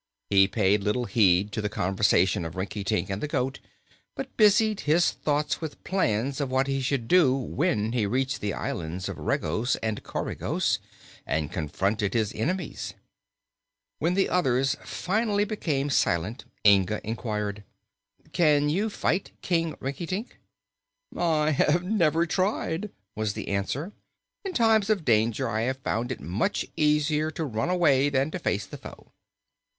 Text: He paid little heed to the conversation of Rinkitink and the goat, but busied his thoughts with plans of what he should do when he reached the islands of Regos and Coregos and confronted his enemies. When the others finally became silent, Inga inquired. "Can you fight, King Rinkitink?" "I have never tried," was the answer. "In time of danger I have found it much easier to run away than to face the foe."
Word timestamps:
He 0.31 0.47
paid 0.47 0.83
little 0.83 1.05
heed 1.05 1.51
to 1.51 1.61
the 1.61 1.69
conversation 1.69 2.43
of 2.43 2.55
Rinkitink 2.55 3.11
and 3.11 3.21
the 3.21 3.27
goat, 3.27 3.59
but 4.15 4.35
busied 4.35 4.79
his 4.79 5.11
thoughts 5.11 5.61
with 5.61 5.83
plans 5.83 6.41
of 6.41 6.49
what 6.49 6.65
he 6.65 6.81
should 6.81 7.07
do 7.07 7.35
when 7.37 7.91
he 7.91 8.07
reached 8.07 8.41
the 8.41 8.51
islands 8.55 9.07
of 9.07 9.19
Regos 9.19 9.75
and 9.75 10.01
Coregos 10.01 10.79
and 11.23 11.51
confronted 11.51 12.15
his 12.15 12.33
enemies. 12.33 12.95
When 13.99 14.15
the 14.15 14.27
others 14.27 14.75
finally 14.83 15.43
became 15.43 15.91
silent, 15.91 16.45
Inga 16.65 17.07
inquired. 17.07 17.63
"Can 18.33 18.69
you 18.69 18.89
fight, 18.89 19.29
King 19.43 19.75
Rinkitink?" 19.79 20.29
"I 21.15 21.51
have 21.51 21.83
never 21.83 22.25
tried," 22.25 22.89
was 23.15 23.33
the 23.33 23.49
answer. 23.49 23.91
"In 24.43 24.53
time 24.55 24.81
of 24.89 25.05
danger 25.05 25.47
I 25.47 25.61
have 25.61 25.77
found 25.77 26.11
it 26.11 26.19
much 26.21 26.65
easier 26.75 27.29
to 27.29 27.45
run 27.45 27.69
away 27.69 28.09
than 28.09 28.31
to 28.31 28.39
face 28.39 28.65
the 28.65 28.79
foe." 28.79 29.11